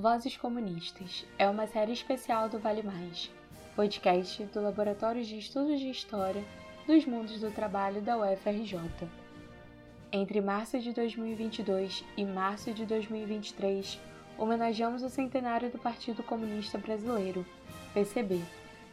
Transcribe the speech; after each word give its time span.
Vozes 0.00 0.34
Comunistas 0.34 1.26
é 1.38 1.46
uma 1.46 1.66
série 1.66 1.92
especial 1.92 2.48
do 2.48 2.58
Vale 2.58 2.82
Mais, 2.82 3.30
podcast 3.76 4.42
do 4.44 4.62
Laboratório 4.62 5.22
de 5.22 5.36
Estudos 5.36 5.78
de 5.78 5.90
História 5.90 6.42
dos 6.86 7.04
Mundos 7.04 7.38
do 7.38 7.50
Trabalho 7.50 8.00
da 8.00 8.16
UFRJ. 8.16 8.80
Entre 10.10 10.40
março 10.40 10.78
de 10.78 10.94
2022 10.94 12.02
e 12.16 12.24
março 12.24 12.72
de 12.72 12.86
2023, 12.86 14.00
homenageamos 14.38 15.02
o 15.02 15.10
centenário 15.10 15.68
do 15.68 15.78
Partido 15.78 16.22
Comunista 16.22 16.78
Brasileiro, 16.78 17.44
PCB, 17.92 18.40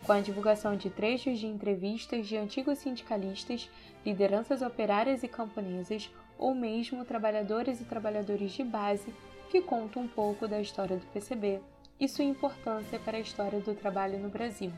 com 0.06 0.12
a 0.12 0.20
divulgação 0.20 0.76
de 0.76 0.90
trechos 0.90 1.40
de 1.40 1.48
entrevistas 1.48 2.28
de 2.28 2.36
antigos 2.36 2.80
sindicalistas, 2.80 3.70
lideranças 4.06 4.62
operárias 4.62 5.24
e 5.24 5.30
camponesas 5.30 6.10
ou 6.38 6.54
mesmo 6.54 7.06
trabalhadores 7.06 7.80
e 7.80 7.86
trabalhadores 7.86 8.52
de 8.52 8.64
base 8.66 9.08
que 9.48 9.62
conta 9.62 10.00
um 10.00 10.08
pouco 10.08 10.48
da 10.48 10.60
história 10.60 10.98
do 10.98 11.06
PCB 11.08 11.62
e 12.00 12.08
sua 12.08 12.26
importância 12.26 13.00
para 13.00 13.18
a 13.18 13.22
história 13.22 13.60
do 13.60 13.74
trabalho 13.74 14.20
no 14.20 14.30
Brasil. 14.30 14.72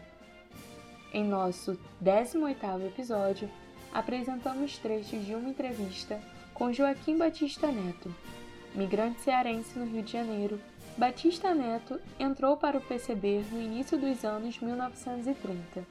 Em 1.12 1.24
nosso 1.24 1.78
18º 2.04 2.86
episódio, 2.86 3.50
apresentamos 3.92 4.78
trechos 4.78 5.26
de 5.26 5.34
uma 5.34 5.50
entrevista 5.50 6.22
com 6.54 6.72
Joaquim 6.72 7.18
Batista 7.18 7.72
Neto. 7.72 8.14
Migrante 8.76 9.22
cearense 9.22 9.78
no 9.78 9.86
Rio 9.86 10.04
de 10.04 10.12
Janeiro, 10.12 10.62
Batista 10.96 11.54
Neto 11.54 12.00
entrou 12.20 12.56
para 12.56 12.78
o 12.78 12.82
PCB 12.82 13.44
no 13.52 13.62
início 13.62 13.98
dos 13.98 14.24
anos 14.24 14.60
1930, 14.60 15.84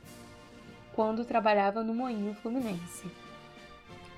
quando 0.94 1.24
trabalhava 1.24 1.82
no 1.82 1.94
Moinho 1.94 2.34
Fluminense. 2.34 3.10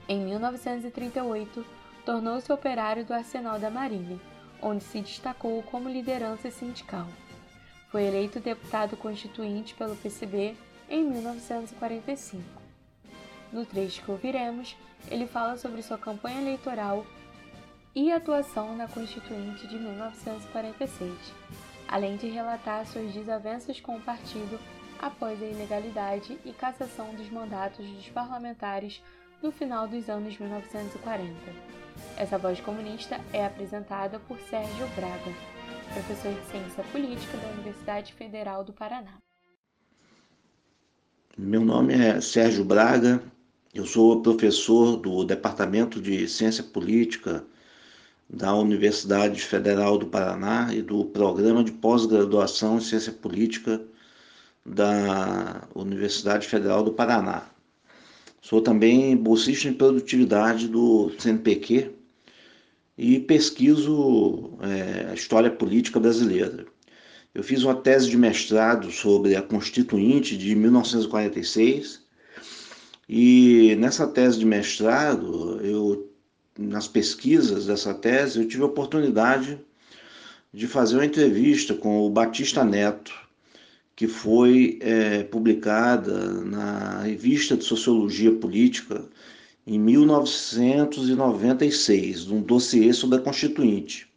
Em 0.06 0.24
1938, 0.24 1.64
tornou-se 2.04 2.52
operário 2.52 3.04
do 3.04 3.14
Arsenal 3.14 3.58
da 3.58 3.70
Marinha 3.70 4.20
onde 4.62 4.84
se 4.84 5.00
destacou 5.00 5.62
como 5.64 5.88
liderança 5.88 6.50
sindical. 6.50 7.06
Foi 7.90 8.04
eleito 8.04 8.38
deputado 8.40 8.96
constituinte 8.96 9.74
pelo 9.74 9.96
PCB 9.96 10.56
em 10.88 11.04
1945. 11.04 12.42
No 13.52 13.66
trecho 13.66 14.02
que 14.02 14.10
ouviremos, 14.10 14.76
ele 15.10 15.26
fala 15.26 15.56
sobre 15.56 15.82
sua 15.82 15.98
campanha 15.98 16.40
eleitoral 16.40 17.04
e 17.94 18.12
atuação 18.12 18.76
na 18.76 18.86
Constituinte 18.86 19.66
de 19.66 19.76
1946, 19.76 21.12
além 21.88 22.16
de 22.16 22.28
relatar 22.28 22.86
suas 22.86 23.12
desavenças 23.12 23.80
com 23.80 23.96
o 23.96 24.00
partido 24.00 24.60
após 25.00 25.42
a 25.42 25.46
ilegalidade 25.46 26.38
e 26.44 26.52
cassação 26.52 27.14
dos 27.14 27.28
mandatos 27.30 27.86
dos 27.86 28.08
parlamentares 28.08 29.02
no 29.42 29.50
final 29.50 29.88
dos 29.88 30.08
anos 30.08 30.38
1940. 30.38 31.30
Essa 32.16 32.38
voz 32.38 32.60
comunista 32.60 33.20
é 33.32 33.44
apresentada 33.44 34.18
por 34.20 34.38
Sérgio 34.48 34.86
Braga, 34.94 35.34
professor 35.92 36.32
de 36.32 36.46
Ciência 36.50 36.84
Política 36.92 37.36
da 37.38 37.48
Universidade 37.48 38.12
Federal 38.12 38.62
do 38.62 38.72
Paraná. 38.72 39.18
Meu 41.36 41.64
nome 41.64 41.94
é 41.94 42.20
Sérgio 42.20 42.64
Braga, 42.64 43.22
eu 43.72 43.86
sou 43.86 44.20
professor 44.20 44.96
do 44.96 45.24
Departamento 45.24 46.00
de 46.00 46.28
Ciência 46.28 46.62
Política 46.62 47.44
da 48.28 48.54
Universidade 48.54 49.40
Federal 49.40 49.96
do 49.96 50.06
Paraná 50.06 50.72
e 50.72 50.82
do 50.82 51.04
Programa 51.06 51.64
de 51.64 51.72
Pós-Graduação 51.72 52.76
em 52.76 52.80
Ciência 52.80 53.12
Política 53.12 53.80
da 54.64 55.66
Universidade 55.74 56.46
Federal 56.46 56.84
do 56.84 56.92
Paraná. 56.92 57.46
Sou 58.40 58.60
também 58.60 59.16
bolsista 59.16 59.68
em 59.68 59.72
produtividade 59.72 60.66
do 60.66 61.12
CNPq 61.18 61.90
e 62.96 63.20
pesquiso 63.20 64.58
é, 64.60 65.10
a 65.10 65.14
história 65.14 65.50
política 65.50 66.00
brasileira. 66.00 66.66
Eu 67.34 67.42
fiz 67.42 67.62
uma 67.62 67.74
tese 67.74 68.08
de 68.10 68.16
mestrado 68.16 68.90
sobre 68.90 69.36
a 69.36 69.42
Constituinte 69.42 70.36
de 70.36 70.54
1946 70.54 72.02
e 73.08 73.76
nessa 73.78 74.06
tese 74.06 74.38
de 74.38 74.46
mestrado, 74.46 75.60
eu, 75.62 76.10
nas 76.58 76.88
pesquisas 76.88 77.66
dessa 77.66 77.92
tese, 77.92 78.38
eu 78.38 78.48
tive 78.48 78.62
a 78.62 78.66
oportunidade 78.66 79.58
de 80.52 80.66
fazer 80.66 80.96
uma 80.96 81.04
entrevista 81.04 81.74
com 81.74 82.06
o 82.06 82.10
Batista 82.10 82.64
Neto, 82.64 83.12
que 84.00 84.08
foi 84.08 84.78
é, 84.80 85.22
publicada 85.24 86.42
na 86.42 87.02
Revista 87.02 87.54
de 87.54 87.64
Sociologia 87.64 88.32
Política 88.32 89.04
em 89.66 89.78
1996, 89.78 92.24
num 92.24 92.40
dossiê 92.40 92.94
sobre 92.94 93.18
a 93.18 93.20
Constituinte. 93.20 94.08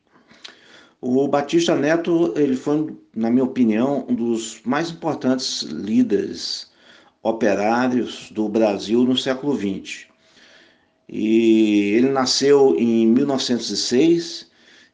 O 1.01 1.27
Batista 1.27 1.75
Neto, 1.75 2.33
ele 2.37 2.55
foi, 2.55 2.95
na 3.13 3.29
minha 3.29 3.43
opinião, 3.43 4.05
um 4.07 4.15
dos 4.15 4.61
mais 4.63 4.89
importantes 4.89 5.63
líderes 5.63 6.71
operários 7.21 8.31
do 8.31 8.47
Brasil 8.47 9.03
no 9.03 9.17
século 9.17 9.53
XX. 9.53 10.05
E 11.09 11.91
ele 11.97 12.07
nasceu 12.07 12.73
em 12.79 13.05
1906 13.07 14.49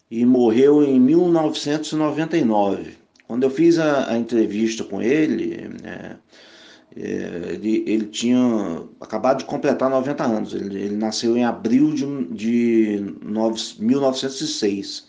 e 0.10 0.26
morreu 0.26 0.82
em 0.82 1.00
1999. 1.00 2.99
Quando 3.30 3.44
eu 3.44 3.52
fiz 3.52 3.78
a, 3.78 4.12
a 4.12 4.18
entrevista 4.18 4.84
com 4.84 5.00
ele, 5.00 5.70
é, 5.84 6.16
é, 6.98 7.54
ele, 7.54 7.84
ele, 7.86 8.06
tinha 8.08 8.82
acabado 9.00 9.38
de 9.38 9.46
completar 9.46 9.88
90 9.88 10.24
anos. 10.24 10.54
Ele, 10.56 10.82
ele 10.82 10.96
nasceu 10.96 11.38
em 11.38 11.46
abril 11.46 11.94
de, 11.94 12.26
de 12.34 13.14
1906. 13.78 15.08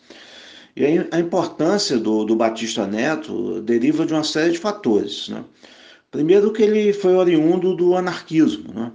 E 0.77 0.85
a, 0.85 1.17
a 1.17 1.19
importância 1.19 1.97
do, 1.97 2.27
do, 2.27 2.37
Batista 2.37 2.87
Neto 2.87 3.63
deriva 3.63 4.05
de 4.05 4.13
uma 4.13 4.23
série 4.23 4.53
de 4.53 4.59
fatores. 4.59 5.31
Né? 5.31 5.43
Primeiro 6.11 6.53
que 6.53 6.63
ele 6.63 6.93
foi 6.93 7.15
oriundo 7.15 7.75
do 7.75 7.97
anarquismo. 7.97 8.71
Né? 8.75 8.93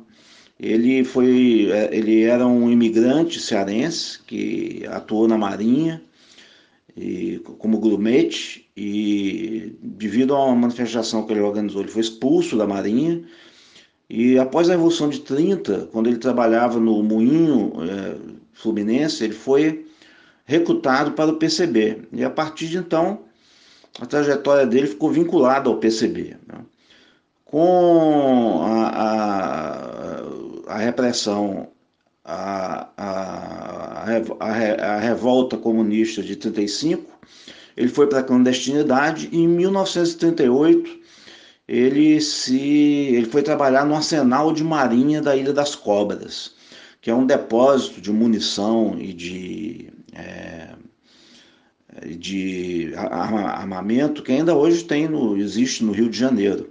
Ele, 0.59 1.03
foi, 1.03 1.71
é, 1.71 1.89
ele 1.91 2.21
era 2.25 2.45
um 2.45 2.69
imigrante 2.69 3.39
cearense 3.39 4.19
que 4.21 4.85
atuou 4.87 5.27
na 5.27 5.35
Marinha 5.35 5.99
e, 6.95 7.39
como 7.57 7.79
grumete 7.79 8.69
e 8.75 9.77
devido 9.81 10.33
a 10.33 10.45
uma 10.45 10.55
manifestação 10.55 11.25
que 11.25 11.33
ele 11.33 11.41
organizou, 11.41 11.81
ele 11.81 11.91
foi 11.91 12.01
expulso 12.01 12.57
da 12.57 12.65
Marinha 12.65 13.23
e 14.09 14.37
após 14.37 14.69
a 14.69 14.73
Revolução 14.73 15.09
de 15.09 15.19
30, 15.21 15.89
quando 15.91 16.07
ele 16.07 16.17
trabalhava 16.17 16.79
no 16.79 17.01
Moinho 17.01 17.73
é, 17.83 18.15
Fluminense, 18.53 19.23
ele 19.23 19.33
foi 19.33 19.87
recrutado 20.45 21.11
para 21.13 21.31
o 21.31 21.37
PCB 21.37 22.07
e 22.13 22.23
a 22.23 22.29
partir 22.29 22.67
de 22.67 22.77
então 22.77 23.23
a 23.99 24.05
trajetória 24.05 24.65
dele 24.65 24.87
ficou 24.87 25.11
vinculada 25.11 25.69
ao 25.69 25.77
PCB. 25.77 26.37
Né? 26.47 26.59
Com 27.43 28.61
a, 28.63 28.89
a, 30.67 30.75
a 30.75 30.77
repressão 30.77 31.69
a, 32.25 32.89
a, 32.97 34.03
a, 34.39 34.95
a 34.95 34.99
revolta 34.99 35.57
comunista 35.57 36.23
de 36.23 36.35
35, 36.35 37.11
ele 37.77 37.89
foi 37.89 38.07
para 38.07 38.19
a 38.19 38.23
clandestinidade 38.23 39.29
e 39.31 39.37
em 39.37 39.47
1938 39.47 41.05
ele 41.67 42.19
se 42.19 42.59
ele 43.13 43.25
foi 43.27 43.43
trabalhar 43.43 43.85
no 43.85 43.95
arsenal 43.95 44.51
de 44.51 44.63
marinha 44.63 45.21
da 45.21 45.35
Ilha 45.35 45.53
das 45.53 45.75
Cobras, 45.75 46.53
que 47.01 47.11
é 47.11 47.15
um 47.15 47.25
depósito 47.25 48.01
de 48.01 48.11
munição 48.11 48.97
e 48.99 49.13
de 49.13 49.93
é, 50.13 50.69
de 52.17 52.93
armamento 52.95 54.21
que 54.21 54.31
ainda 54.31 54.55
hoje 54.55 54.83
tem 54.83 55.07
no, 55.07 55.37
existe 55.37 55.83
no 55.83 55.91
Rio 55.91 56.09
de 56.09 56.17
Janeiro. 56.17 56.69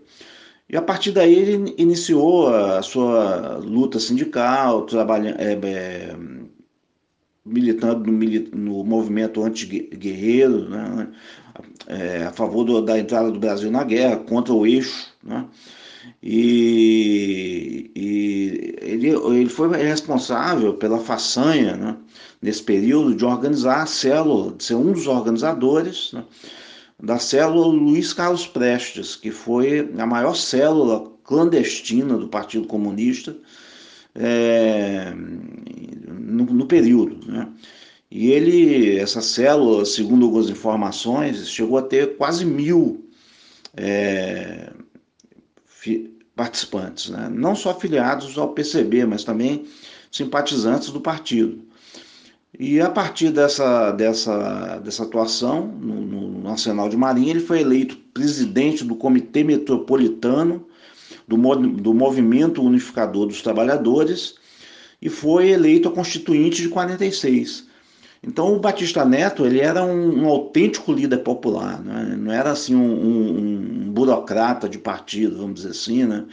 E 0.69 0.76
a 0.76 0.82
partir 0.82 1.12
daí 1.12 1.34
ele 1.34 1.75
iniciou 1.76 2.49
a 2.49 2.82
sua 2.82 3.58
luta 3.58 4.00
sindical, 4.00 4.87
trabalhando, 4.87 5.38
é, 5.38 5.52
é, 5.52 6.16
militando 7.44 8.11
no, 8.11 8.19
no 8.56 8.84
movimento 8.84 9.44
anti-guerreiro, 9.44 10.69
né, 10.69 11.08
é, 11.87 12.25
a 12.25 12.32
favor 12.32 12.64
do, 12.64 12.81
da 12.81 12.99
entrada 12.99 13.31
do 13.31 13.38
Brasil 13.38 13.70
na 13.70 13.84
guerra, 13.84 14.16
contra 14.16 14.55
o 14.55 14.66
eixo. 14.66 15.12
Né, 15.22 15.46
e, 16.22 17.90
e 17.94 18.76
ele, 18.81 19.08
ele 19.10 19.49
foi 19.50 19.69
responsável 19.76 20.75
pela 20.75 20.99
façanha, 20.99 21.76
né, 21.76 21.96
nesse 22.40 22.62
período, 22.62 23.14
de 23.14 23.25
organizar 23.25 23.82
a 23.82 23.87
célula, 23.87 24.52
de 24.52 24.64
ser 24.64 24.75
um 24.76 24.93
dos 24.93 25.06
organizadores. 25.06 26.12
Né, 26.12 26.25
da 27.02 27.19
célula 27.19 27.67
Luiz 27.67 28.12
Carlos 28.12 28.46
Prestes, 28.46 29.17
que 29.17 29.31
foi 29.31 29.93
a 29.99 30.06
maior 30.06 30.35
célula 30.35 31.11
clandestina 31.25 32.17
do 32.17 32.29
Partido 32.29 32.67
Comunista 32.67 33.37
é, 34.14 35.12
no, 35.14 36.44
no, 36.44 36.67
período. 36.67 37.31
Né? 37.31 37.49
E 38.11 38.31
ele, 38.31 38.99
essa 38.99 39.20
célula, 39.20 39.85
segundo 39.85 40.26
algumas 40.26 40.49
informações, 40.49 41.49
chegou 41.49 41.79
a 41.79 41.82
ter 41.82 42.17
quase 42.17 42.44
mil 42.44 43.08
é, 43.76 44.73
participantes, 46.37 47.11
né? 47.11 47.29
não 47.32 47.56
só 47.56 47.70
afiliados 47.70 48.38
ao 48.38 48.52
PCB, 48.52 49.05
mas 49.05 49.25
também 49.25 49.67
simpatizantes 50.11 50.91
do 50.91 51.00
partido. 51.00 51.64
E 52.59 52.81
a 52.81 52.89
partir 52.89 53.31
dessa, 53.31 53.91
dessa, 53.91 54.79
dessa 54.79 55.03
atuação 55.03 55.67
no, 55.67 56.01
no 56.41 56.49
Arsenal 56.49 56.89
de 56.89 56.97
Marinha, 56.97 57.31
ele 57.31 57.41
foi 57.41 57.61
eleito 57.61 57.97
presidente 58.12 58.85
do 58.85 58.95
Comitê 58.95 59.43
Metropolitano 59.43 60.67
do, 61.27 61.37
do 61.37 61.93
Movimento 61.93 62.62
Unificador 62.62 63.27
dos 63.27 63.43
Trabalhadores 63.43 64.37
e 65.03 65.09
foi 65.09 65.51
eleito 65.51 65.89
a 65.89 65.93
Constituinte 65.93 66.62
de 66.62 66.69
46. 66.69 67.67
Então 68.23 68.55
o 68.55 68.61
Batista 68.61 69.05
Neto 69.05 69.45
ele 69.45 69.61
era 69.61 69.85
um, 69.85 70.23
um 70.23 70.29
autêntico 70.29 70.93
líder 70.93 71.19
popular, 71.19 71.83
né? 71.83 72.17
não 72.19 72.33
era 72.33 72.53
assim 72.53 72.75
um, 72.75 72.81
um, 72.81 73.39
um, 73.39 73.93
burocrata 73.93 74.69
de 74.69 74.79
partido, 74.79 75.39
vamos 75.39 75.56
dizer 75.56 75.71
assim, 75.71 76.05
né? 76.05 76.25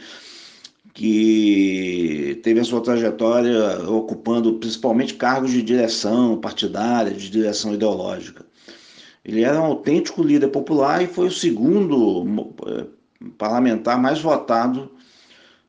Que 0.94 2.40
teve 2.42 2.60
a 2.60 2.64
sua 2.64 2.82
trajetória 2.82 3.88
ocupando 3.88 4.54
principalmente 4.54 5.14
cargos 5.14 5.50
de 5.50 5.62
direção 5.62 6.38
partidária, 6.38 7.12
de 7.12 7.30
direção 7.30 7.74
ideológica. 7.74 8.44
Ele 9.24 9.42
era 9.42 9.60
um 9.60 9.64
autêntico 9.64 10.22
líder 10.22 10.48
popular 10.48 11.02
e 11.02 11.06
foi 11.06 11.28
o 11.28 11.32
segundo 11.32 12.54
eh, 12.66 12.86
parlamentar 13.38 14.00
mais 14.00 14.20
votado 14.20 14.90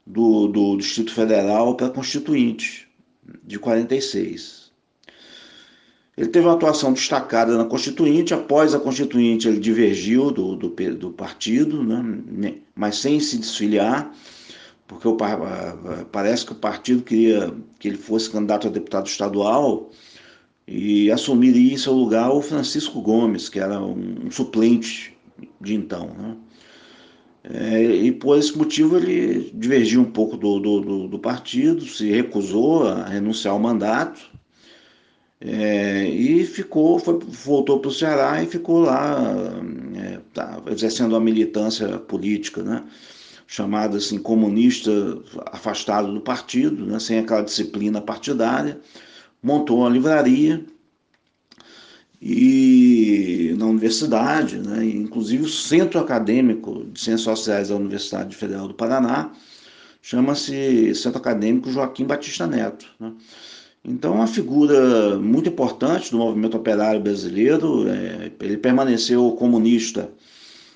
do, 0.05 0.47
do 0.47 0.77
Distrito 0.77 1.13
Federal 1.13 1.75
para 1.75 1.89
Constituinte, 1.89 2.87
de 3.43 3.59
46. 3.59 4.71
Ele 6.17 6.27
teve 6.27 6.45
uma 6.45 6.55
atuação 6.55 6.93
destacada 6.93 7.57
na 7.57 7.65
Constituinte, 7.65 8.33
após 8.33 8.75
a 8.75 8.79
Constituinte 8.79 9.47
ele 9.47 9.59
divergiu 9.59 10.31
do, 10.31 10.55
do, 10.55 10.69
do 10.69 11.11
partido, 11.11 11.83
né, 11.83 12.55
mas 12.75 12.97
sem 12.97 13.19
se 13.19 13.37
desfiliar, 13.37 14.11
porque 14.87 15.07
o, 15.07 15.17
parece 16.11 16.45
que 16.45 16.51
o 16.51 16.55
partido 16.55 17.03
queria 17.03 17.53
que 17.79 17.87
ele 17.87 17.97
fosse 17.97 18.29
candidato 18.29 18.67
a 18.67 18.71
deputado 18.71 19.07
estadual 19.07 19.91
e 20.67 21.11
assumiria 21.11 21.73
em 21.73 21.77
seu 21.77 21.93
lugar 21.93 22.31
o 22.31 22.41
Francisco 22.41 23.01
Gomes, 23.01 23.49
que 23.49 23.59
era 23.59 23.79
um, 23.79 24.27
um 24.27 24.31
suplente 24.31 25.17
de 25.59 25.73
então. 25.73 26.07
Né? 26.17 26.37
É, 27.43 27.83
e 27.83 28.11
por 28.11 28.37
esse 28.37 28.57
motivo 28.57 28.97
ele 28.97 29.51
divergiu 29.53 30.01
um 30.01 30.11
pouco 30.11 30.37
do, 30.37 30.59
do, 30.59 31.07
do 31.07 31.19
partido, 31.19 31.85
se 31.85 32.09
recusou 32.09 32.87
a 32.87 33.05
renunciar 33.05 33.53
ao 33.53 33.59
mandato 33.59 34.31
é, 35.41 36.07
e 36.07 36.45
ficou, 36.45 36.97
foi, 36.99 37.19
voltou 37.19 37.79
para 37.79 37.89
o 37.89 37.93
Ceará 37.93 38.41
e 38.41 38.47
ficou 38.47 38.79
lá 38.79 39.21
é, 39.97 40.19
tá, 40.33 40.61
exercendo 40.67 41.17
a 41.17 41.19
militância 41.19 41.99
política, 41.99 42.63
né? 42.63 42.83
Chamada 43.47 43.97
assim 43.97 44.17
comunista, 44.17 44.91
afastado 45.47 46.13
do 46.13 46.21
partido, 46.21 46.85
né? 46.85 46.99
sem 46.99 47.19
aquela 47.19 47.41
disciplina 47.41 48.01
partidária, 48.01 48.79
montou 49.41 49.79
uma 49.79 49.89
livraria 49.89 50.65
e 52.25 53.53
na 53.57 53.65
universidade, 53.65 54.57
né, 54.57 54.85
inclusive 54.85 55.43
o 55.43 55.49
Centro 55.49 55.99
Acadêmico 55.99 56.85
de 56.85 56.97
Ciências 56.97 57.37
Sociais 57.37 57.67
da 57.67 57.75
Universidade 57.75 58.33
Federal 58.33 58.65
do 58.65 58.73
Paraná, 58.73 59.33
chama-se 60.01 60.95
Centro 60.95 61.17
Acadêmico 61.17 61.69
Joaquim 61.69 62.05
Batista 62.05 62.47
Neto. 62.47 62.85
Né? 62.97 63.11
Então, 63.83 64.13
uma 64.15 64.27
figura 64.27 65.19
muito 65.19 65.49
importante 65.49 66.11
do 66.11 66.17
movimento 66.17 66.55
operário 66.55 67.01
brasileiro, 67.01 67.89
é, 67.89 68.31
ele 68.39 68.55
permaneceu 68.55 69.29
comunista 69.33 70.09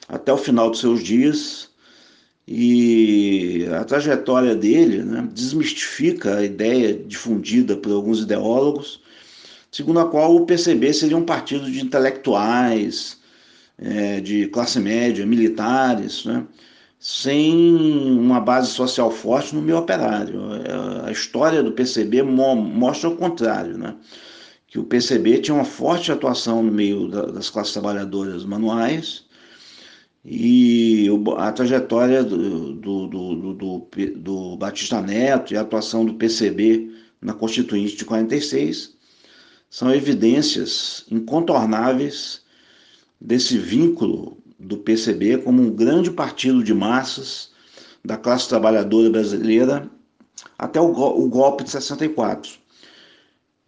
até 0.10 0.34
o 0.34 0.38
final 0.38 0.70
dos 0.70 0.82
seus 0.82 1.02
dias, 1.02 1.70
e 2.48 3.68
a 3.78 3.84
trajetória 3.84 4.56
dele 4.56 5.04
né, 5.04 5.28
desmistifica 5.34 6.38
a 6.38 6.44
ideia 6.46 6.94
difundida 6.94 7.76
por 7.76 7.92
alguns 7.92 8.22
ideólogos 8.22 9.02
segundo 9.72 10.00
a 10.00 10.06
qual 10.06 10.36
o 10.36 10.46
PCB 10.46 10.94
seria 10.94 11.18
um 11.18 11.26
partido 11.26 11.70
de 11.70 11.82
intelectuais, 11.82 13.18
é, 13.78 14.20
de 14.20 14.48
classe 14.48 14.80
média, 14.80 15.26
militares, 15.26 16.26
né? 16.26 16.46
sem 17.00 17.76
uma 18.18 18.40
base 18.40 18.72
social 18.72 19.12
forte 19.12 19.54
no 19.54 19.62
meio 19.62 19.78
operário. 19.78 20.40
É, 20.56 21.10
a 21.10 21.12
história 21.12 21.62
do 21.62 21.72
PCB 21.72 22.24
mo 22.24 22.56
mostra 22.56 23.10
o 23.10 23.16
contrário, 23.16 23.78
né? 23.78 23.96
que 24.66 24.80
o 24.80 24.84
PCB 24.84 25.42
tinha 25.42 25.54
uma 25.54 25.64
forte 25.64 26.12
atuação 26.12 26.64
no 26.64 26.72
meio 26.72 27.08
da, 27.08 27.28
das 27.28 27.50
classes 27.50 27.74
trabalhadoras 27.74 28.44
manuais 28.46 29.27
e 30.24 31.08
a 31.38 31.52
trajetória 31.52 32.24
do, 32.24 32.74
do, 32.74 33.08
do, 33.08 33.54
do, 33.54 33.88
do 34.16 34.58
Batista 34.58 35.02
Neto 35.02 35.54
e 35.54 35.58
a 35.58 35.62
atuação 35.62 36.06
do 36.06 36.16
PCB 36.16 36.92
na 37.22 37.34
Constituinte 37.34 37.96
de 37.96 38.06
46 38.06 38.96
são 39.70 39.94
evidências 39.94 41.06
incontornáveis 41.10 42.42
desse 43.20 43.58
vínculo 43.58 44.38
do 44.60 44.78
PCB 44.78 45.40
como 45.40 45.62
um 45.62 45.72
grande 45.72 46.12
partido 46.12 46.64
de 46.64 46.74
massas 46.74 47.52
da 48.04 48.18
classe 48.18 48.48
trabalhadora 48.48 49.10
brasileira 49.10 49.90
até 50.58 50.80
o, 50.80 51.28
golpe 51.28 51.64
de 51.64 51.72
64. 51.72 52.52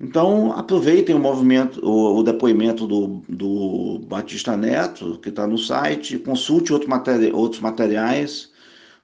Então, 0.01 0.54
aproveitem 0.54 1.13
o 1.13 1.19
movimento, 1.19 1.86
o, 1.86 2.19
o 2.19 2.24
depoimento 2.24 2.88
do, 2.88 3.22
do, 3.28 4.00
Batista 4.07 4.56
Neto, 4.56 5.19
que 5.19 5.30
está 5.30 5.46
no 5.46 5.57
site, 5.57 6.18
consulte 6.18 6.72
outro 6.72 6.90
materi 6.90 7.31
outros 7.34 7.62
materiais 7.62 8.50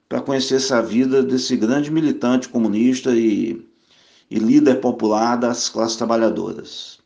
para 0.07 0.21
conhecer 0.21 0.55
essa 0.55 0.81
vida 0.81 1.21
desse 1.21 1.57
grande 1.57 1.91
militante 1.91 2.47
comunista 2.47 3.11
e 3.13 3.61
e 4.29 4.39
líder 4.39 4.81
popular 4.81 5.35
das 5.37 5.69
classes 5.69 5.97
trabalhadoras. 5.97 6.99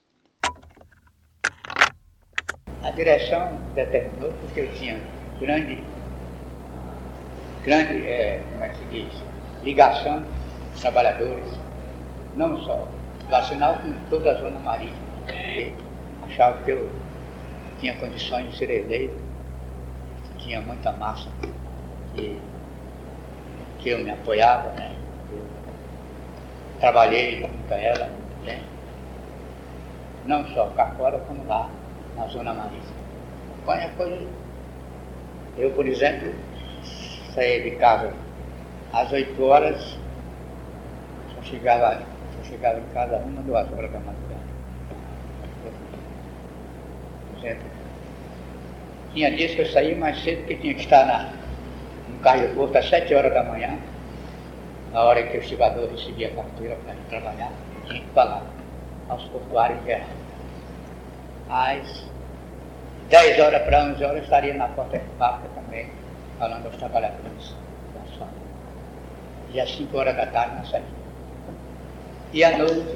A 2.83 2.91
direção 2.91 3.59
determinou 3.75 4.31
porque 4.41 4.61
eu 4.61 4.71
tinha 4.73 4.99
grande, 5.39 5.83
grande, 7.63 8.07
é, 8.07 8.41
como 8.51 8.63
é 8.63 8.69
que 8.69 8.77
se 8.77 8.85
diz, 8.85 9.23
ligação 9.63 10.23
com 10.23 10.79
trabalhadores, 10.79 11.45
não 12.35 12.57
só 12.63 12.87
nacional, 13.29 13.77
como 13.81 13.95
toda 14.09 14.31
a 14.31 14.35
zona 14.35 14.59
marítima. 14.59 14.97
achava 16.25 16.61
que 16.63 16.71
eu 16.71 16.89
tinha 17.79 17.95
condições 17.95 18.51
de 18.51 18.57
ser 18.57 18.69
eleito, 18.69 19.19
tinha 20.37 20.61
muita 20.61 20.91
massa 20.93 21.29
que, 22.15 22.39
que 23.79 23.89
eu 23.89 23.99
me 23.99 24.11
apoiava, 24.11 24.69
né? 24.71 24.95
Trabalhei 26.79 27.41
junto 27.41 27.73
a 27.73 27.77
ela, 27.77 28.09
né? 28.45 28.61
não 30.25 30.45
só 30.53 30.67
cá 30.75 30.91
fora, 30.97 31.19
como 31.19 31.45
lá 31.47 31.69
na 32.15 32.27
Zona 32.27 32.53
Marítima. 32.53 32.99
Qualquer 33.65 33.91
coisa. 33.95 34.27
Eu, 35.57 35.71
por 35.71 35.85
exemplo, 35.87 36.33
saí 37.33 37.63
de 37.63 37.71
casa 37.71 38.13
às 38.93 39.11
8 39.11 39.43
horas, 39.43 39.97
só 41.35 41.41
chegava, 41.41 42.01
chegava 42.49 42.79
em 42.79 42.93
casa 42.93 43.17
uma, 43.17 43.41
duas 43.43 43.71
horas 43.71 43.91
da 43.91 43.99
madrugada. 43.99 44.39
Tinha 49.13 49.31
dias 49.31 49.55
que 49.55 49.61
eu 49.61 49.65
saía 49.67 49.95
mais 49.95 50.21
cedo 50.23 50.39
porque 50.39 50.55
tinha 50.55 50.73
que 50.73 50.81
estar 50.81 51.05
na, 51.05 51.31
no 52.09 52.19
carro 52.19 52.47
de 52.47 52.53
porto 52.53 52.75
às 52.75 52.89
7 52.89 53.13
horas 53.15 53.33
da 53.33 53.43
manhã 53.43 53.77
na 54.91 55.03
hora 55.03 55.23
que 55.23 55.37
o 55.37 55.41
estibador 55.41 55.89
recebia 55.89 56.29
a 56.29 56.31
carteira 56.31 56.75
para 56.83 56.93
ir 56.93 56.99
trabalhar, 57.09 57.51
tinha 57.87 58.01
que 58.01 58.07
falar 58.07 58.43
aos 59.07 59.23
portuários 59.25 59.79
que 59.85 60.01
Às 61.49 62.05
10 63.09 63.39
horas 63.39 63.63
para 63.63 63.83
11 63.85 64.03
horas 64.03 64.23
estaria 64.23 64.53
na 64.53 64.67
porta 64.69 64.97
de 64.97 65.05
fábrica 65.17 65.49
também, 65.55 65.89
falando 66.37 66.65
aos 66.65 66.75
trabalhadores 66.77 67.55
da 67.93 68.17
sua. 68.17 68.27
E 69.51 69.59
às 69.59 69.71
5 69.75 69.97
horas 69.97 70.15
da 70.15 70.27
tarde 70.27 70.55
na 70.55 70.63
saída. 70.65 70.98
E 72.31 72.43
à 72.43 72.57
noite, 72.57 72.95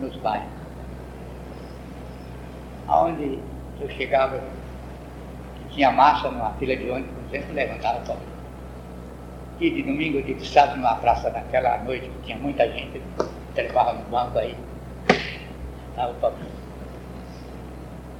nos 0.00 0.16
bairros. 0.16 0.48
Aonde 2.88 3.38
eu 3.80 3.88
chegava, 3.90 4.42
tinha 5.70 5.90
massa 5.90 6.30
numa 6.30 6.52
fila 6.54 6.76
de 6.76 6.90
ônibus, 6.90 7.10
por 7.14 7.34
exemplo, 7.34 7.54
levantava 7.54 8.00
para 8.00 8.16
e 9.60 9.70
de 9.70 9.82
domingo, 9.82 10.22
de 10.22 10.46
sábado, 10.46 10.76
numa 10.76 10.94
praça 10.96 11.28
naquela 11.30 11.76
noite, 11.84 12.08
que 12.08 12.26
tinha 12.26 12.38
muita 12.38 12.66
gente, 12.70 13.02
trepava 13.54 13.92
no 13.92 14.04
banco 14.04 14.38
aí, 14.38 14.56
estava 15.90 16.14
para 16.14 16.32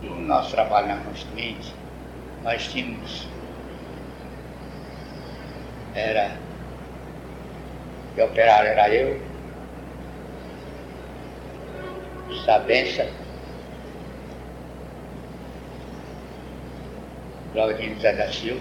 No 0.03 0.21
nosso 0.21 0.51
trabalho 0.51 0.89
na 0.89 0.97
Constituinte, 0.99 1.75
nós 2.45 2.69
tínhamos, 2.69 3.27
era, 5.95 6.37
que 8.15 8.23
operário 8.23 8.69
era 8.69 8.91
eu, 8.91 9.30
Sabença, 12.51 13.07
Claudinho 17.53 18.01
Zé 18.01 18.13
da 18.13 18.27
Silva, 18.33 18.61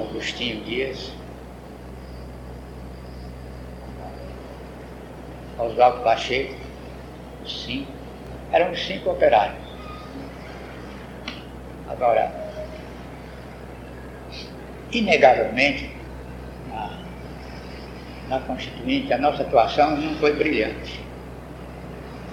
Agostinho 0.00 0.64
Dias, 0.64 1.12
Oswaldo 5.58 6.02
Pacheco, 6.04 6.54
cinco, 7.46 7.92
eram 8.50 8.74
cinco 8.76 9.10
operários. 9.10 9.62
Agora, 11.90 12.32
inegavelmente, 14.90 15.94
na, 16.66 16.98
na 18.30 18.40
Constituinte, 18.40 19.12
a 19.12 19.18
nossa 19.18 19.42
atuação 19.42 19.98
não 19.98 20.14
foi 20.14 20.32
brilhante. 20.32 21.11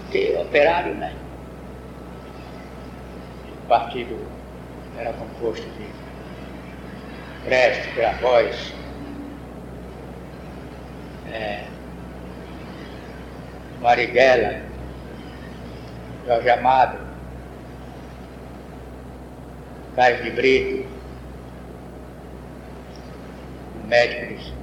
Porque 0.09 0.35
operário, 0.41 0.95
né? 0.95 1.13
O 3.63 3.67
partido 3.67 4.17
era 4.97 5.13
composto 5.13 5.67
de 5.69 5.85
Prestes, 7.45 7.93
Grabois, 7.93 8.73
é, 11.31 11.63
Marighella, 13.81 14.63
Jorge 16.25 16.49
Amado, 16.49 16.97
Carlos 19.95 20.23
de 20.23 20.31
Brito, 20.31 20.89
médico 23.87 24.33
de 24.33 24.53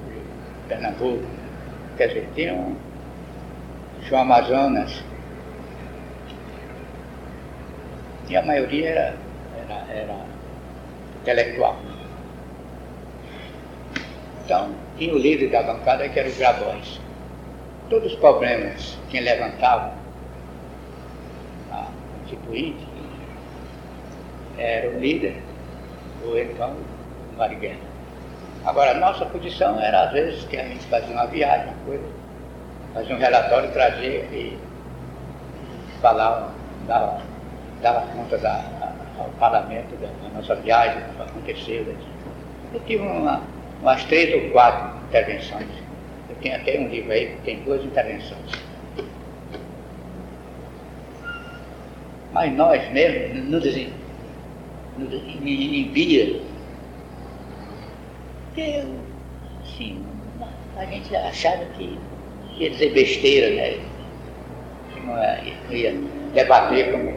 Pernambuco, 0.67 1.25
quer 1.97 2.09
dizer, 2.09 2.29
tinha 2.35 2.53
um 2.53 2.76
João 4.09 4.23
Amazonas, 4.23 5.05
e 8.28 8.37
a 8.37 8.42
maioria 8.42 8.88
era, 8.90 9.14
era, 9.59 9.92
era 9.92 10.16
intelectual. 11.23 11.76
Então, 14.45 14.71
tinha 14.97 15.12
o 15.12 15.18
líder 15.18 15.50
da 15.50 15.62
bancada 15.62 16.09
que 16.09 16.18
era 16.18 16.28
o 16.28 16.35
Grabois. 16.35 17.00
Todos 17.90 18.12
os 18.12 18.18
problemas 18.18 18.97
que 19.09 19.21
levantavam 19.21 19.92
a 21.71 21.88
Constituinte 22.21 22.87
era 24.59 24.88
o 24.90 24.99
líder, 24.99 25.37
ou 26.25 26.38
então 26.38 26.71
o 26.71 27.37
Marighella. 27.37 27.97
Agora, 28.64 28.92
a 28.92 28.95
nossa 28.95 29.26
posição 29.26 29.80
era, 29.80 30.04
às 30.04 30.12
vezes, 30.12 30.45
que 30.45 30.56
a 30.56 30.64
gente 30.64 30.85
fazia 30.87 31.12
uma 31.12 31.26
viagem, 31.26 31.66
uma 31.66 31.85
coisa, 31.85 32.04
fazia 32.95 33.14
um 33.14 33.18
relatório, 33.18 33.71
trazia 33.71 34.21
e 34.33 34.59
falava, 36.00 36.50
dava, 36.87 37.21
dava 37.80 38.06
conta 38.09 38.38
da, 38.38 38.95
ao 39.18 39.28
parlamento 39.38 39.95
da, 39.97 40.09
da 40.23 40.35
nossa 40.35 40.54
viagem, 40.56 41.02
o 41.02 41.14
que 41.14 41.23
aconteceu. 41.23 41.97
Eu 42.73 42.80
tive 42.80 43.02
uma, 43.02 43.42
umas 43.80 44.04
três 44.04 44.35
ou 44.35 44.50
quatro 44.50 44.99
intervenções. 45.09 45.68
Eu 46.28 46.37
tenho 46.42 46.56
até 46.56 46.78
um 46.78 46.88
livro 46.88 47.12
aí 47.12 47.26
que 47.26 47.42
tem 47.42 47.62
duas 47.62 47.85
intervenções. 47.85 48.52
Mas 52.33 52.52
nós 52.54 52.90
mesmos 52.92 53.45
nos, 53.49 53.64
nos 54.99 55.12
inibia. 55.42 56.40
Porque, 58.49 58.85
assim, 59.62 60.04
a 60.76 60.85
gente 60.85 61.16
achava 61.16 61.64
que 61.76 61.99
ia 62.59 62.71
dizer 62.71 62.92
besteira, 62.92 63.54
né? 63.54 63.78
Que 64.92 65.00
não 65.00 65.75
ia, 65.75 65.95
debater 66.35 66.92
como. 66.92 67.15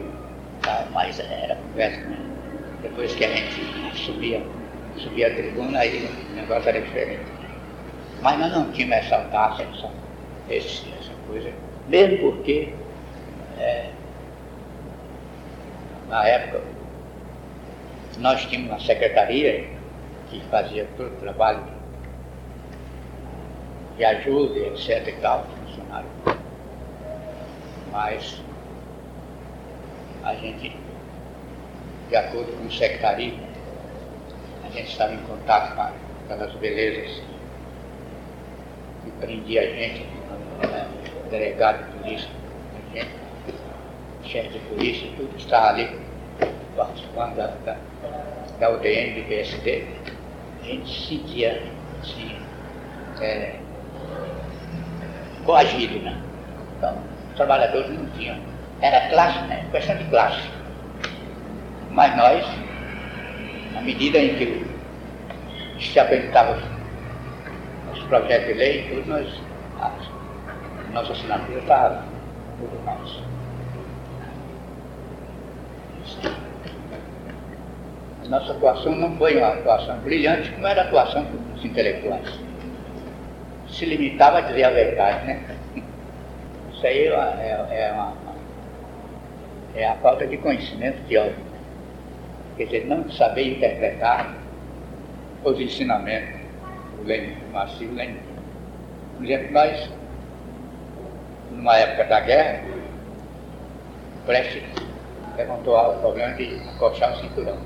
Tá? 0.62 0.86
Mas 0.92 1.18
era 1.18 1.56
conversa, 1.56 2.00
né? 2.00 2.18
Depois 2.82 3.14
que 3.14 3.24
a 3.24 3.28
gente 3.28 3.96
subia 3.96 4.42
subir 4.98 5.24
a 5.24 5.34
tribuna, 5.34 5.78
aí 5.78 6.08
o 6.30 6.34
negócio 6.34 6.68
era 6.68 6.80
diferente. 6.80 7.22
Mas 8.20 8.38
nós 8.38 8.52
não 8.52 8.70
tínhamos 8.72 8.96
essa 8.96 9.16
audácia, 9.16 9.62
essa, 9.62 9.90
essa 10.48 11.12
coisa, 11.26 11.50
mesmo 11.88 12.18
porque 12.18 12.74
é, 13.58 13.90
na 16.08 16.24
época 16.26 16.62
nós 18.18 18.44
tínhamos 18.46 18.70
uma 18.70 18.80
secretaria 18.80 19.68
que 20.28 20.40
fazia 20.50 20.86
todo 20.96 21.12
o 21.12 21.20
trabalho 21.20 21.64
de 23.96 24.04
ajuda, 24.04 24.58
etc 24.58 25.08
e 25.08 25.12
tal, 25.20 25.46
funcionário. 25.64 26.08
Mas 27.90 28.42
a 30.30 30.34
gente, 30.34 30.76
de 32.08 32.16
acordo 32.16 32.52
com 32.56 32.66
o 32.66 32.72
secretarismo, 32.72 33.40
a 34.64 34.68
gente 34.70 34.90
estava 34.90 35.12
em 35.12 35.22
contato 35.22 35.74
com 35.74 36.32
aquelas 36.32 36.54
belezas 36.54 37.22
que 39.04 39.10
prendia 39.20 39.62
a 39.62 39.66
gente, 39.66 40.06
né? 40.62 40.88
delegado 41.30 41.84
de 41.84 41.98
polícia, 41.98 42.28
a 42.76 42.96
gente, 42.96 43.10
chefe 44.24 44.50
de 44.50 44.58
polícia, 44.60 45.08
tudo 45.16 45.36
estava 45.36 45.68
ali 45.70 45.98
participando 46.76 47.36
da, 47.36 47.46
da, 47.64 47.76
da 48.60 48.70
UDN 48.70 49.20
do 49.20 49.28
PSD. 49.28 49.84
A 50.60 50.64
gente 50.64 50.88
se 50.88 51.08
sentia 51.08 51.62
assim, 52.00 52.36
é, 53.20 53.56
coagido, 55.44 55.98
né? 56.00 56.16
Então, 56.76 56.96
os 57.30 57.36
trabalhadores 57.36 57.90
não 57.90 58.06
tinham. 58.10 58.38
Era 58.80 59.08
classe, 59.10 59.40
né? 59.46 59.66
Questão 59.70 59.96
de 59.96 60.04
classe. 60.04 60.48
Mas 61.90 62.16
nós 62.16 62.44
à 63.80 63.82
medida 63.82 64.18
em 64.18 64.34
que 64.36 64.66
se 65.80 65.98
apresentavam 65.98 66.56
os 67.92 68.02
projetos 68.04 68.48
de 68.48 68.52
lei, 68.54 68.88
tudo 68.90 69.08
nós, 69.08 69.40
a 69.80 69.90
nossa 70.92 71.12
assinatura 71.12 71.58
estava 71.58 72.04
tudo 72.58 72.84
mais. 72.84 73.22
A 78.24 78.28
nossa 78.28 78.52
atuação 78.52 78.94
não 78.96 79.16
foi 79.16 79.38
uma 79.38 79.48
atuação 79.48 79.98
brilhante, 80.00 80.50
como 80.50 80.66
era 80.66 80.82
a 80.82 80.84
atuação 80.84 81.24
dos 81.24 81.64
intelectuais. 81.64 82.28
Se 83.68 83.86
limitava 83.86 84.38
a 84.38 84.40
dizer 84.42 84.64
a 84.64 84.70
verdade, 84.70 85.26
né? 85.26 85.56
Isso 86.72 86.86
aí 86.86 87.06
é, 87.06 87.12
é, 87.12 87.88
é, 87.88 87.92
uma, 87.92 88.12
é 89.74 89.88
a 89.88 89.94
falta 89.96 90.26
de 90.26 90.36
conhecimento 90.38 91.06
teórico 91.08 91.50
quer 92.60 92.64
dizer, 92.66 92.86
não 92.86 93.10
saber 93.10 93.56
interpretar 93.56 94.34
os 95.42 95.58
ensinamentos 95.58 96.40
do 96.98 97.04
Lenin, 97.04 97.32
do 97.32 97.52
Marcinho 97.52 97.94
Lenin. 97.94 98.18
Por 99.16 99.24
exemplo, 99.24 99.52
nós, 99.52 99.90
numa 101.52 101.76
época 101.78 102.04
da 102.04 102.20
guerra, 102.20 102.62
Prestes 104.26 104.62
levantou 105.38 105.74
o 105.74 105.98
problema 106.00 106.34
de 106.34 106.60
acochar 106.76 107.12
o 107.12 107.16
cinturão. 107.16 107.56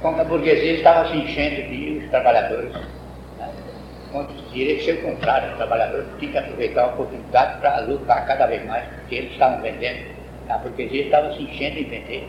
Quando 0.00 0.20
a 0.20 0.24
burguesia 0.24 0.74
estava 0.74 1.08
se 1.08 1.16
enchendo 1.16 1.70
de 1.70 1.98
os 2.02 2.10
trabalhadores, 2.10 2.72
né? 3.38 3.52
quando 4.10 4.34
diria 4.52 4.76
que 4.76 4.90
o 4.90 5.02
contrário, 5.02 5.52
os 5.52 5.56
trabalhadores 5.56 6.08
tinham 6.18 6.32
que 6.32 6.38
aproveitar 6.38 6.82
a 6.82 6.86
oportunidade 6.88 7.60
para 7.60 7.80
lutar 7.82 8.26
cada 8.26 8.46
vez 8.46 8.66
mais, 8.66 8.84
porque 8.88 9.14
eles 9.14 9.30
estavam 9.30 9.62
vendendo, 9.62 10.21
a 10.48 10.58
burguesia 10.58 11.04
estava 11.04 11.32
se 11.34 11.42
enchendo 11.42 11.78
em 11.78 11.84
vender. 11.84 12.28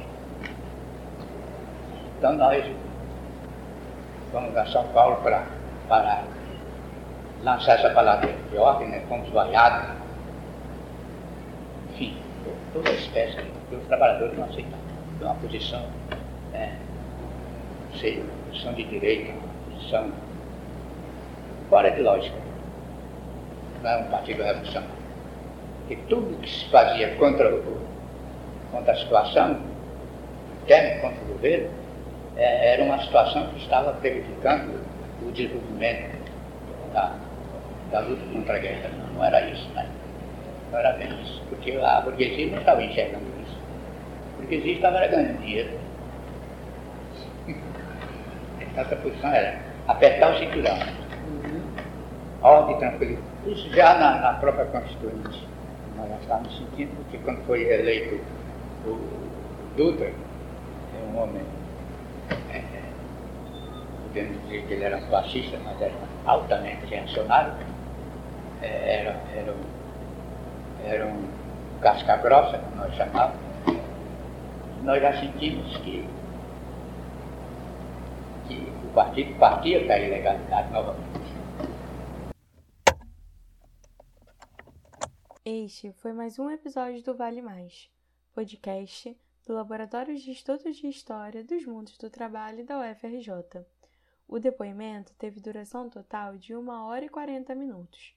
Então 2.18 2.34
nós 2.34 2.64
vamos 4.32 4.56
a 4.56 4.66
São 4.68 4.88
Paulo 4.90 5.18
para, 5.18 5.46
para 5.88 6.24
lançar 7.44 7.78
essa 7.78 7.90
palavra 7.92 8.34
de 8.50 8.58
ordem, 8.58 8.88
né? 8.88 9.04
fomos 9.08 9.30
vaiados. 9.30 9.90
Enfim, 11.92 12.18
toda 12.74 12.90
espécie 12.92 13.38
que 13.70 13.76
os 13.76 13.86
trabalhadores 13.88 14.38
não 14.38 14.46
aceitam. 14.46 14.80
Tem 15.20 15.28
uma 15.28 15.36
posição, 15.36 15.86
é, 16.54 16.72
sei, 18.00 18.24
posição 18.50 18.74
de 18.74 18.84
direita, 18.86 19.34
posição 19.70 20.12
fora 21.70 21.92
de 21.92 22.02
lógica. 22.02 22.38
Não 23.82 23.90
é 23.90 23.98
um 23.98 24.10
partido 24.10 24.44
revolucionário. 24.44 24.96
E 25.90 25.96
tudo 25.96 26.40
que 26.40 26.50
se 26.50 26.70
fazia 26.70 27.16
contra, 27.16 27.54
o, 27.54 27.93
contra 28.74 28.92
a 28.92 28.98
situação, 28.98 29.58
interna 30.64 31.02
contra 31.02 31.24
o 31.24 31.28
governo, 31.28 31.70
é, 32.36 32.74
era 32.74 32.84
uma 32.84 33.00
situação 33.04 33.48
que 33.50 33.60
estava 33.60 33.94
prejudicando 33.94 34.84
o 35.22 35.32
desenvolvimento 35.32 36.18
da, 36.92 37.16
da 37.92 38.00
luta 38.00 38.24
contra 38.34 38.56
a 38.56 38.60
guerra. 38.60 38.90
Não, 38.98 39.14
não 39.14 39.24
era 39.24 39.42
isso, 39.48 39.70
né? 39.74 39.88
Não 40.72 40.80
era 40.80 40.94
bem 40.94 41.22
isso. 41.22 41.42
Porque 41.50 41.72
a 41.72 42.02
burguesia 42.02 42.48
não 42.52 42.58
estava 42.58 42.84
enxergando 42.84 43.26
isso. 43.44 43.58
A 44.34 44.42
burguesia 44.42 44.74
estava 44.74 45.08
ganhando 45.08 45.40
dinheiro. 45.40 45.80
Essa 48.76 48.96
posição 48.96 49.30
era 49.30 49.60
apertar 49.88 50.34
o 50.34 50.40
cinturão. 50.40 50.78
Ordem, 52.42 52.78
tranquilidade. 52.80 53.28
Isso 53.46 53.70
já 53.70 53.94
na, 54.00 54.20
na 54.20 54.34
própria 54.34 54.66
Constituinte. 54.66 55.48
Nós 55.96 56.10
já 56.10 56.16
estávamos 56.16 56.58
sentindo, 56.58 56.96
porque 56.96 57.18
quando 57.20 57.46
foi 57.46 57.62
eleito 57.62 58.20
o 58.86 59.00
Dutra, 59.76 60.08
é 60.08 61.12
um 61.12 61.22
homem. 61.22 61.44
Podemos 64.08 64.42
dizer 64.44 64.68
que 64.68 64.74
ele 64.74 64.84
era 64.84 65.02
fascista, 65.08 65.58
mas 65.64 65.82
era 65.82 65.94
altamente 66.26 66.86
reacionário, 66.86 67.54
é, 68.62 69.00
era, 69.00 69.12
era, 69.36 69.52
um, 69.52 70.86
era 70.86 71.08
um 71.08 71.28
casca 71.82 72.18
grossa, 72.18 72.60
como 72.60 72.76
nós 72.76 72.94
chamávamos, 72.94 73.42
nós 74.84 75.02
já 75.02 75.20
sentimos 75.20 75.78
que, 75.78 76.08
que 78.48 78.72
o 78.86 78.94
partido 78.94 79.36
partia 79.40 79.84
da 79.88 79.98
ilegalidade 79.98 80.72
novamente. 80.72 81.24
Este 85.44 85.92
foi 85.94 86.14
mais 86.14 86.38
um 86.38 86.52
episódio 86.52 87.02
do 87.02 87.16
Vale 87.18 87.42
Mais, 87.42 87.90
podcast 88.34 89.16
do 89.46 89.54
Laboratório 89.54 90.18
de 90.18 90.32
Estudos 90.32 90.78
de 90.78 90.88
História 90.88 91.44
dos 91.44 91.64
Mundos 91.68 91.96
do 92.00 92.10
Trabalho 92.10 92.66
da 92.66 92.80
UFRJ. 92.80 93.64
O 94.28 94.40
depoimento 94.40 95.14
teve 95.20 95.40
duração 95.40 95.88
total 95.88 96.36
de 96.36 96.56
1 96.56 96.68
hora 96.68 97.06
e 97.06 97.10
40 97.10 97.54
minutos. 97.54 98.16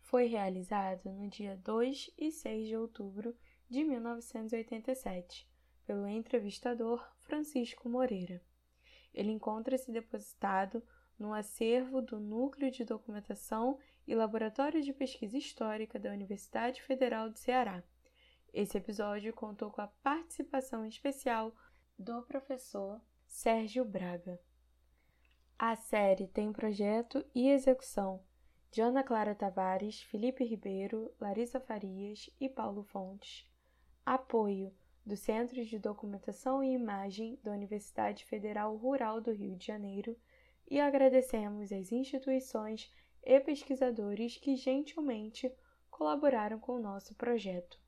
Foi 0.00 0.24
realizado 0.24 1.12
no 1.12 1.28
dia 1.28 1.60
2 1.62 2.10
e 2.16 2.32
6 2.32 2.68
de 2.68 2.74
outubro 2.74 3.36
de 3.68 3.84
1987 3.84 5.46
pelo 5.84 6.08
entrevistador 6.08 7.06
Francisco 7.18 7.90
Moreira. 7.90 8.42
Ele 9.12 9.30
encontra-se 9.30 9.92
depositado 9.92 10.82
no 11.18 11.34
acervo 11.34 12.00
do 12.00 12.18
Núcleo 12.18 12.70
de 12.70 12.82
Documentação 12.82 13.78
e 14.06 14.14
Laboratório 14.14 14.80
de 14.80 14.94
Pesquisa 14.94 15.36
Histórica 15.36 15.98
da 15.98 16.10
Universidade 16.10 16.80
Federal 16.82 17.28
do 17.28 17.38
Ceará. 17.38 17.84
Esse 18.52 18.76
episódio 18.76 19.32
contou 19.32 19.70
com 19.70 19.80
a 19.80 19.86
participação 19.86 20.84
especial 20.84 21.54
do 21.98 22.20
professor 22.22 23.00
Sérgio 23.26 23.82
Braga. 23.82 24.38
A 25.58 25.74
série 25.74 26.26
tem 26.26 26.52
projeto 26.52 27.24
e 27.34 27.48
execução 27.48 28.22
de 28.70 28.82
Ana 28.82 29.02
Clara 29.02 29.34
Tavares, 29.34 30.02
Felipe 30.02 30.44
Ribeiro, 30.44 31.10
Larissa 31.18 31.58
Farias 31.60 32.28
e 32.38 32.46
Paulo 32.46 32.82
Fontes. 32.82 33.50
Apoio 34.04 34.70
do 35.04 35.16
Centro 35.16 35.64
de 35.64 35.78
Documentação 35.78 36.62
e 36.62 36.74
Imagem 36.74 37.38
da 37.42 37.52
Universidade 37.52 38.24
Federal 38.26 38.76
Rural 38.76 39.20
do 39.20 39.32
Rio 39.32 39.56
de 39.56 39.66
Janeiro 39.66 40.14
e 40.70 40.78
agradecemos 40.78 41.72
às 41.72 41.90
instituições 41.90 42.92
e 43.22 43.40
pesquisadores 43.40 44.36
que 44.36 44.56
gentilmente 44.56 45.50
colaboraram 45.90 46.60
com 46.60 46.72
o 46.72 46.82
nosso 46.82 47.14
projeto. 47.14 47.82